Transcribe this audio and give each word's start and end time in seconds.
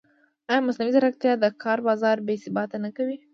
ایا 0.49 0.65
مصنوعي 0.65 0.91
ځیرکتیا 0.95 1.33
د 1.39 1.45
کار 1.63 1.79
بازار 1.87 2.17
بېثباته 2.27 2.77
نه 2.83 2.89
کوي؟ 2.97 3.17